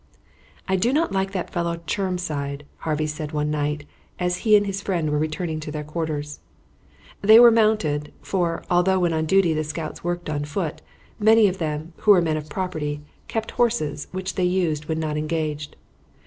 "I 0.67 0.77
do 0.77 0.91
not 0.91 1.11
like 1.11 1.31
that 1.33 1.51
fellow 1.51 1.79
Chermside," 1.85 2.65
Harvey 2.77 3.05
said 3.05 3.33
one 3.33 3.51
night, 3.51 3.85
as 4.17 4.37
he 4.37 4.57
and 4.57 4.65
his 4.65 4.81
friend 4.81 5.11
were 5.11 5.19
returning 5.19 5.59
to 5.59 5.71
their 5.71 5.83
quarters. 5.83 6.39
They 7.21 7.39
were 7.39 7.51
mounted; 7.51 8.11
for, 8.23 8.63
although 8.67 8.97
when 8.97 9.13
on 9.13 9.27
duty 9.27 9.53
the 9.53 9.63
scouts 9.63 10.03
worked 10.03 10.27
on 10.27 10.45
foot, 10.45 10.81
many 11.19 11.47
of 11.47 11.59
them, 11.59 11.93
who 11.97 12.09
were 12.09 12.19
men 12.23 12.35
of 12.35 12.49
property, 12.49 13.01
kept 13.27 13.51
horses 13.51 14.07
which 14.11 14.33
they 14.33 14.43
used 14.43 14.85
when 14.85 14.99
not 14.99 15.17
engaged. 15.17 15.75